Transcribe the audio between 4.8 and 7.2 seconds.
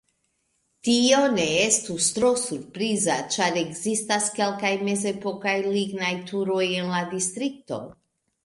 mezepokaj lignaj turoj en la